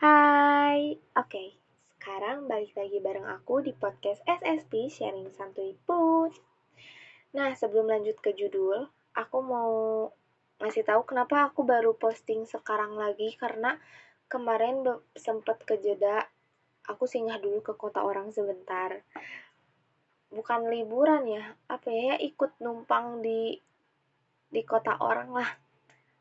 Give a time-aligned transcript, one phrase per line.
[0.00, 1.44] Hai, oke.
[1.92, 6.32] Sekarang balik lagi bareng aku di podcast SSP Sharing Santuy Put.
[7.36, 10.08] Nah, sebelum lanjut ke judul, aku mau
[10.64, 13.76] ngasih tahu kenapa aku baru posting sekarang lagi karena
[14.32, 14.88] kemarin
[15.20, 16.32] sempat kejeda
[16.88, 19.04] aku singgah dulu ke kota orang sebentar.
[20.32, 23.52] Bukan liburan ya, apa ya, ikut numpang di
[24.48, 25.63] di kota orang lah.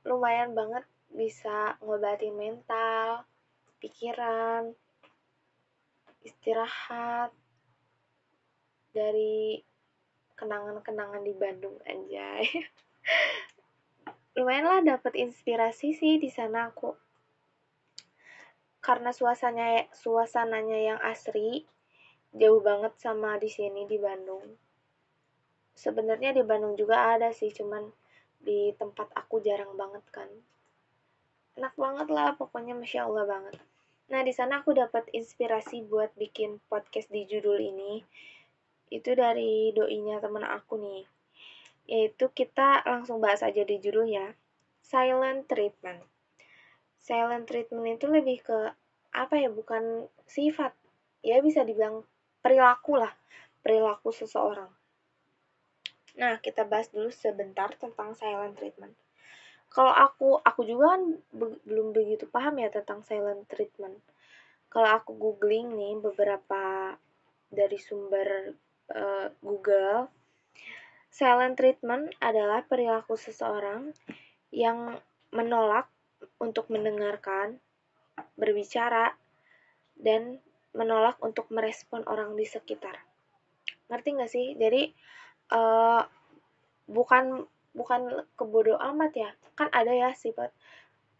[0.04, 0.83] Lumayan banget
[1.13, 3.23] bisa ngobatin mental,
[3.79, 4.75] pikiran,
[6.23, 7.32] istirahat
[8.92, 9.64] dari
[10.36, 12.43] kenangan-kenangan di Bandung anjay.
[14.36, 16.92] Lumayan lah dapat inspirasi sih di sana aku.
[18.83, 21.64] Karena suasananya suasananya yang asri,
[22.36, 24.43] jauh banget sama di sini di Bandung.
[25.78, 28.03] Sebenarnya di Bandung juga ada sih, cuman
[28.43, 30.29] di tempat aku jarang banget kan.
[31.56, 33.56] Enak banget lah, pokoknya masya Allah banget.
[34.12, 38.04] Nah, di sana aku dapat inspirasi buat bikin podcast di judul ini.
[38.92, 41.04] Itu dari doinya temen aku nih.
[41.88, 44.36] Yaitu kita langsung bahas aja di judul ya.
[44.84, 46.04] Silent treatment.
[47.00, 48.60] Silent treatment itu lebih ke
[49.16, 49.48] apa ya?
[49.48, 50.76] Bukan sifat.
[51.23, 52.04] Ya bisa dibilang
[52.44, 53.16] perilaku lah.
[53.64, 54.83] Perilaku seseorang.
[56.17, 58.94] Nah, kita bahas dulu sebentar tentang silent treatment.
[59.73, 63.97] Kalau aku aku juga kan be belum begitu paham ya tentang silent treatment.
[64.70, 66.94] Kalau aku googling nih beberapa
[67.50, 68.53] dari sumber
[68.94, 70.09] uh, Google
[71.14, 73.94] silent treatment adalah perilaku seseorang
[74.50, 74.98] yang
[75.30, 75.86] menolak
[76.42, 77.61] untuk mendengarkan
[78.33, 79.14] berbicara
[79.94, 80.42] dan
[80.73, 82.98] menolak untuk merespon orang di sekitar.
[83.94, 84.58] Ngerti nggak sih?
[84.58, 84.89] Jadi
[85.54, 86.02] uh,
[86.90, 87.46] bukan
[87.78, 88.02] bukan
[88.36, 89.30] kebodoh amat ya.
[89.54, 90.50] Kan ada ya sifat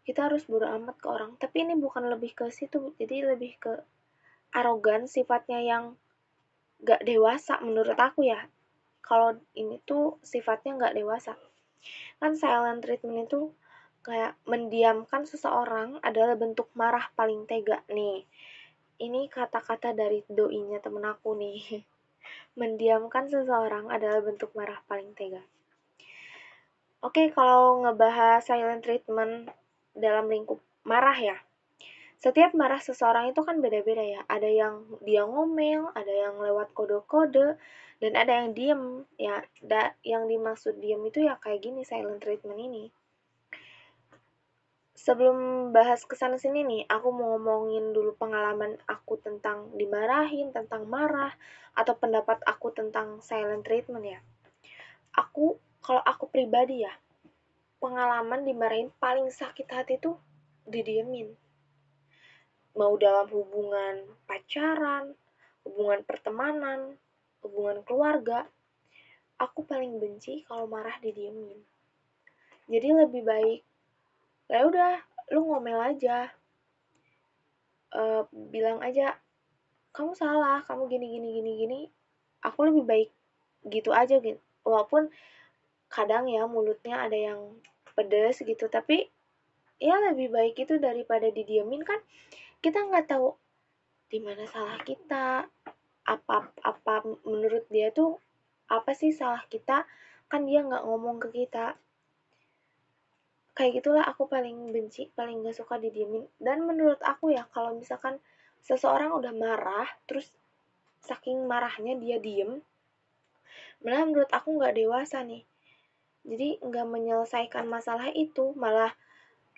[0.04, 1.32] kita harus bodoh amat ke orang.
[1.40, 3.72] Tapi ini bukan lebih ke situ jadi lebih ke
[4.52, 5.84] arogan sifatnya yang
[6.84, 8.44] gak dewasa menurut aku ya.
[9.00, 11.34] Kalau ini tuh sifatnya gak dewasa.
[12.20, 13.52] Kan silent treatment itu
[14.04, 17.80] kayak mendiamkan seseorang adalah bentuk marah paling tega.
[17.88, 18.28] Nih
[19.00, 21.80] ini kata-kata dari doinya temen aku nih
[22.54, 25.42] mendiamkan seseorang adalah bentuk marah paling tega
[27.04, 29.52] Oke, kalau ngebahas silent treatment
[29.92, 30.56] dalam lingkup
[30.88, 31.36] marah ya.
[32.16, 34.24] Setiap marah seseorang itu kan beda-beda ya.
[34.24, 37.60] Ada yang dia ngomel, ada yang lewat kode-kode,
[38.00, 39.04] dan ada yang diem.
[39.20, 42.88] Ya, da, yang dimaksud diem itu ya kayak gini silent treatment ini.
[44.94, 50.86] Sebelum bahas ke sana sini nih, aku mau ngomongin dulu pengalaman aku tentang dimarahin, tentang
[50.86, 51.34] marah,
[51.74, 54.20] atau pendapat aku tentang silent treatment ya.
[55.18, 56.96] Aku kalau aku pribadi ya
[57.76, 60.16] pengalaman dimarahin paling sakit hati tuh
[60.64, 61.28] didiemin
[62.72, 65.12] mau dalam hubungan pacaran
[65.68, 66.96] hubungan pertemanan
[67.44, 68.48] hubungan keluarga
[69.36, 71.60] aku paling benci kalau marah didiemin
[72.72, 73.60] jadi lebih baik
[74.54, 75.02] ya udah
[75.34, 76.30] lu ngomel aja.
[77.94, 79.14] Uh, bilang aja
[79.94, 81.80] kamu salah kamu gini gini gini gini.
[82.46, 83.10] Aku lebih baik
[83.66, 85.10] gitu aja gitu walaupun
[85.90, 87.58] kadang ya mulutnya ada yang
[87.96, 89.08] pedes gitu tapi
[89.80, 91.96] ya lebih baik itu daripada didiemin kan
[92.60, 93.36] kita nggak tahu
[94.12, 95.48] di mana salah kita
[96.04, 96.94] apa apa
[97.24, 98.20] menurut dia tuh
[98.68, 99.88] apa sih salah kita?
[100.28, 101.76] Kan dia nggak ngomong ke kita
[103.54, 106.26] kayak gitulah aku paling benci paling gak suka didiemin.
[106.42, 108.18] Dan menurut aku ya kalau misalkan
[108.66, 110.26] seseorang udah marah terus
[111.04, 112.64] saking marahnya dia diem
[113.84, 115.44] malah menurut aku nggak dewasa nih.
[116.24, 118.96] Jadi nggak menyelesaikan masalah itu malah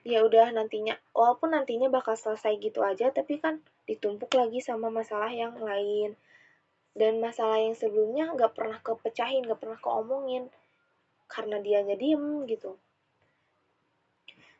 [0.02, 5.30] ya udah nantinya walaupun nantinya bakal selesai gitu aja tapi kan ditumpuk lagi sama masalah
[5.30, 6.18] yang lain.
[6.96, 10.50] Dan masalah yang sebelumnya nggak pernah kepecahin nggak pernah keomongin
[11.30, 12.74] karena dia diem gitu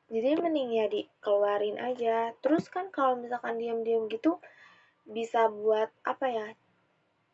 [0.06, 2.30] jadi mending ya dikeluarin aja.
[2.38, 4.38] Terus kan kalau misalkan diam-diam gitu
[5.06, 6.46] bisa buat apa ya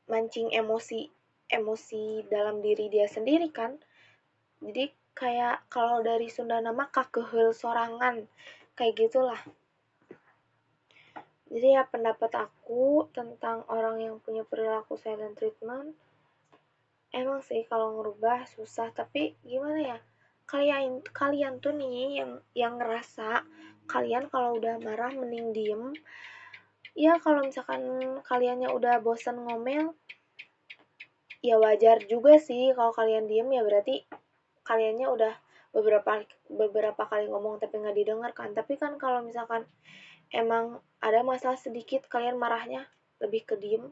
[0.08, 1.08] mancing emosi
[1.52, 3.76] emosi dalam diri dia sendiri kan.
[4.64, 8.24] Jadi kayak kalau dari Sunda nama kakehel sorangan
[8.72, 9.40] kayak gitulah.
[11.52, 15.92] Jadi ya pendapat aku tentang orang yang punya perilaku silent treatment
[17.12, 18.88] emang sih kalau ngerubah susah.
[18.96, 19.98] Tapi gimana ya
[20.46, 23.46] kalian kalian tuh nih yang yang ngerasa
[23.88, 25.92] kalian kalau udah marah mending diem.
[26.92, 27.82] Ya kalau misalkan
[28.22, 29.96] kaliannya udah bosan ngomel
[31.42, 33.48] ya wajar juga sih kalau kalian diem.
[33.50, 34.04] Ya berarti
[34.62, 35.34] kaliannya udah
[35.72, 36.22] beberapa
[36.52, 38.52] beberapa kali ngomong tapi nggak didengar kan.
[38.52, 39.64] Tapi kan kalau misalkan
[40.30, 42.86] emang ada masalah sedikit kalian marahnya
[43.24, 43.88] lebih ke diem.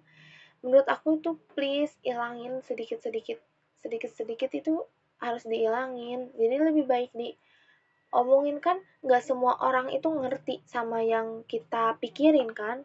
[0.60, 3.40] Menurut aku tuh please ilangin sedikit sedikit
[3.80, 4.84] sedikit sedikit itu
[5.20, 7.36] harus diilangin jadi lebih baik di
[8.10, 12.82] omongin kan nggak semua orang itu ngerti sama yang kita pikirin kan.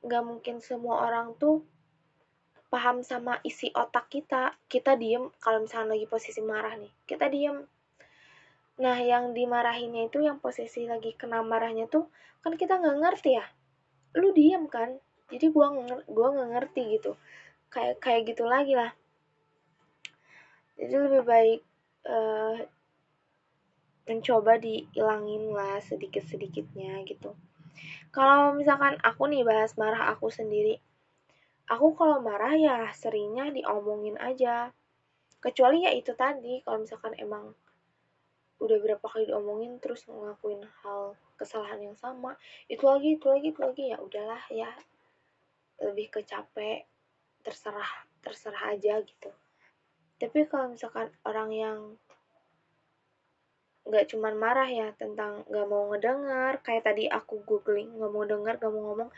[0.00, 1.64] Nggak mungkin semua orang tuh
[2.72, 4.56] paham sama isi otak kita.
[4.66, 7.68] Kita diem kalau misalnya lagi posisi marah nih kita diem.
[8.80, 12.08] Nah yang dimarahinnya itu yang posisi lagi kena marahnya tuh
[12.40, 13.46] kan kita nggak ngerti ya.
[14.16, 14.96] Lu diem kan?
[15.28, 15.72] Jadi gua
[16.08, 17.12] gua nggak ngerti gitu.
[17.68, 18.94] Kayak kayak gitu lagi lah
[20.76, 21.60] jadi lebih baik
[22.08, 22.56] uh,
[24.06, 27.34] mencoba diilangin lah sedikit sedikitnya gitu.
[28.14, 30.80] Kalau misalkan aku nih bahas marah aku sendiri
[31.66, 34.70] aku kalau marah ya seringnya diomongin aja.
[35.42, 37.54] Kecuali ya itu tadi kalau misalkan emang
[38.56, 42.40] udah berapa kali diomongin terus ngelakuin hal kesalahan yang sama
[42.72, 44.70] itu lagi itu lagi itu lagi ya udahlah ya.
[45.82, 46.86] Lebih ke capek
[47.44, 49.30] terserah terserah aja gitu
[50.16, 51.78] tapi kalau misalkan orang yang
[53.86, 58.58] nggak cuman marah ya tentang nggak mau ngedengar kayak tadi aku googling nggak mau dengar
[58.58, 59.10] nggak mau ngomong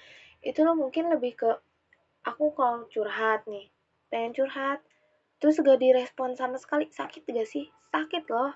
[0.44, 1.50] itu lo mungkin lebih ke
[2.28, 3.72] aku kalau curhat nih
[4.12, 4.84] pengen curhat
[5.38, 7.70] terus gak direspon sama sekali sakit gak sih?
[7.94, 8.52] Sakit loh.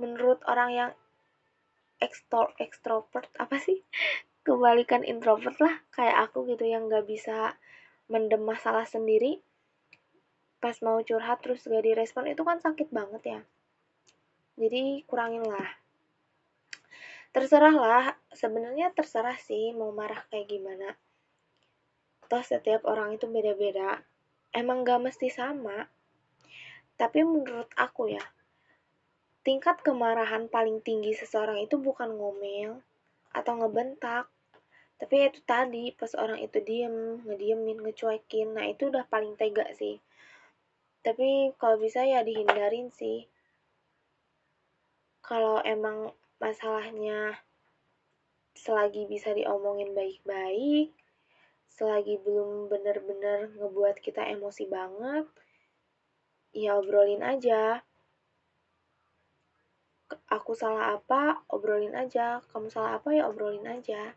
[0.00, 0.90] Menurut orang yang
[2.00, 3.84] ekstro ekstrovert apa sih?
[4.44, 7.56] Kebalikan introvert lah kayak aku gitu yang gak bisa
[8.08, 9.40] mendem masalah sendiri
[10.64, 13.40] pas mau curhat terus gak direspon itu kan sakit banget ya.
[14.56, 15.84] Jadi kurangin lah
[17.36, 20.96] terserah lah sebenarnya terserah sih mau marah kayak gimana.
[22.32, 24.00] Toh setiap orang itu beda-beda.
[24.56, 25.84] Emang gak mesti sama.
[26.96, 28.24] Tapi menurut aku ya
[29.44, 32.80] tingkat kemarahan paling tinggi seseorang itu bukan ngomel
[33.36, 34.32] atau ngebentak.
[34.96, 38.56] Tapi itu tadi pas orang itu diem ngediemin ngecuekin.
[38.56, 40.00] Nah itu udah paling tega sih
[41.04, 43.28] tapi kalau bisa ya dihindarin sih
[45.20, 46.10] kalau emang
[46.40, 47.38] masalahnya
[48.56, 50.96] selagi bisa diomongin baik-baik
[51.74, 55.26] selagi belum bener-bener ngebuat kita emosi banget,
[56.54, 57.82] ya obrolin aja.
[60.30, 62.38] Aku salah apa, obrolin aja.
[62.54, 64.14] Kamu salah apa, ya obrolin aja.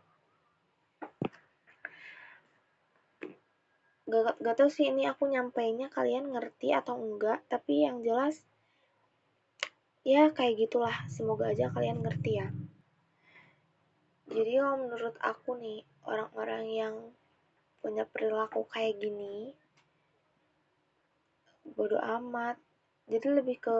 [4.08, 8.40] Gak, gak tau sih ini aku nyampeinnya kalian ngerti atau enggak, tapi yang jelas
[10.02, 10.96] ya kayak gitulah.
[11.12, 12.48] Semoga aja kalian ngerti ya.
[14.28, 16.94] Jadi kalau menurut aku nih, orang-orang yang
[17.78, 19.54] punya perilaku kayak gini
[21.76, 22.56] bodoh amat
[23.06, 23.76] jadi lebih ke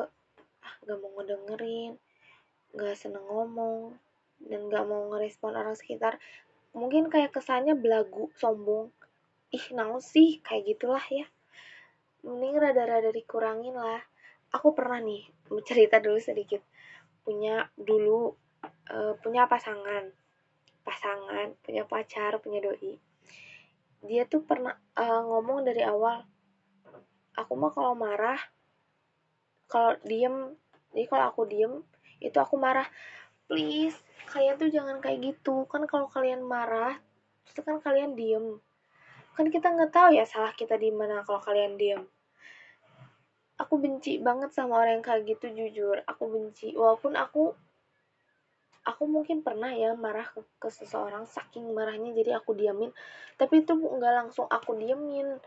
[0.63, 1.97] ah gak mau ngedengerin
[2.79, 3.97] gak seneng ngomong
[4.45, 6.21] dan gak mau ngerespon orang sekitar
[6.77, 8.93] mungkin kayak kesannya belagu sombong
[9.49, 11.27] ih nau sih kayak gitulah ya.
[12.25, 14.03] Mending rada-rada dikurangin lah.
[14.53, 15.25] Aku pernah nih
[15.65, 16.61] cerita dulu sedikit.
[17.25, 18.33] Punya dulu
[18.93, 20.12] uh, punya pasangan.
[20.85, 23.00] Pasangan punya pacar punya doi.
[24.05, 26.25] Dia tuh pernah uh, ngomong dari awal
[27.39, 28.41] aku mah kalau marah
[29.71, 30.59] kalau diem
[30.91, 31.85] jadi kalau aku diem
[32.19, 32.89] itu aku marah.
[33.49, 33.97] Please
[34.29, 35.64] kalian tuh jangan kayak gitu.
[35.71, 37.00] Kan kalau kalian marah
[37.49, 38.61] itu kan kalian diem
[39.38, 42.02] kan kita nggak tahu ya salah kita di mana kalau kalian diem.
[43.54, 46.02] Aku benci banget sama orang yang kayak gitu jujur.
[46.11, 46.75] Aku benci.
[46.75, 47.54] Walaupun aku
[48.83, 52.90] aku mungkin pernah ya marah ke, ke seseorang saking marahnya jadi aku diamin.
[53.38, 55.38] Tapi itu nggak langsung aku diamin.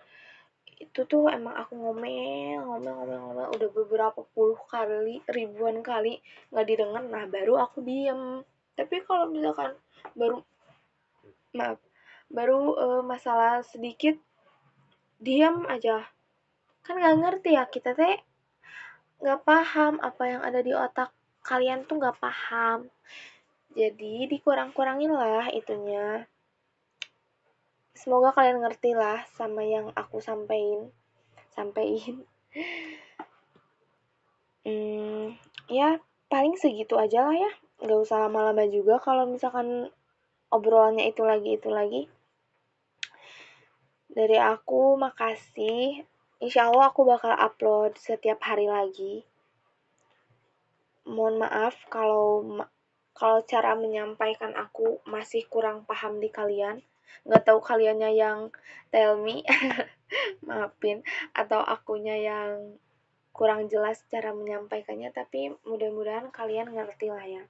[0.79, 3.47] Itu tuh emang aku ngomel ngomel ngomel ngomel.
[3.59, 8.39] Udah beberapa puluh kali ribuan kali nggak didengar nah baru aku diem.
[8.71, 9.75] Tapi kalau misalkan
[10.15, 10.39] baru
[11.51, 11.90] maaf
[12.31, 14.15] baru uh, masalah sedikit
[15.21, 16.07] diam aja
[16.81, 18.17] kan nggak ngerti ya kita teh
[19.21, 21.13] nggak paham apa yang ada di otak
[21.45, 22.89] kalian tuh nggak paham
[23.71, 26.27] jadi dikurang-kurangin lah itunya.
[27.95, 30.91] Semoga kalian ngerti lah sama yang aku sampein.
[31.55, 32.27] Sampein.
[34.67, 35.39] hmm,
[35.71, 37.51] ya paling segitu aja lah ya.
[37.79, 39.87] Gak usah lama-lama juga kalau misalkan
[40.51, 42.11] obrolannya itu lagi itu lagi.
[44.11, 46.03] Dari aku makasih.
[46.41, 49.23] Insya Allah aku bakal upload setiap hari lagi.
[51.07, 52.43] Mohon maaf kalau
[53.15, 56.81] kalau cara menyampaikan aku masih kurang paham di kalian
[57.21, 58.49] nggak tahu kaliannya yang
[58.89, 59.45] tell me
[60.47, 61.05] maafin
[61.37, 62.81] atau akunya yang
[63.31, 67.43] kurang jelas cara menyampaikannya, tapi mudah-mudahan kalian ngerti lah ya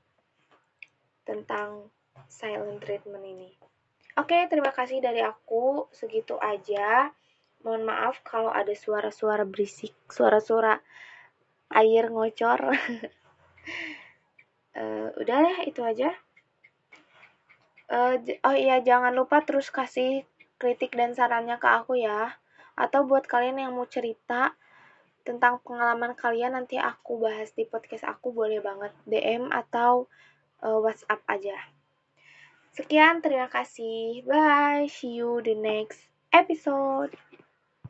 [1.26, 1.90] tentang
[2.30, 3.50] silent treatment ini.
[4.20, 5.88] Oke, terima kasih dari aku.
[5.96, 7.08] Segitu aja.
[7.64, 10.76] Mohon maaf kalau ada suara-suara berisik, suara-suara
[11.72, 12.76] air ngocor.
[14.76, 16.12] uh, udah deh, itu aja.
[17.88, 20.28] Uh, oh iya, jangan lupa terus kasih
[20.60, 22.36] kritik dan sarannya ke aku ya.
[22.76, 24.60] Atau buat kalian yang mau cerita
[25.24, 30.12] tentang pengalaman kalian nanti aku bahas di podcast aku boleh banget DM atau
[30.60, 31.56] uh, WhatsApp aja.
[32.72, 34.24] Sekian, terima kasih.
[34.24, 34.88] Bye.
[34.88, 37.12] See you the next episode.